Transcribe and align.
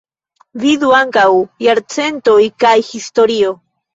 Vidu 0.61 0.87
ankaŭ: 0.99 1.25
Jarcentoj 1.67 2.39
kaj 2.65 2.75
Historio. 2.91 3.55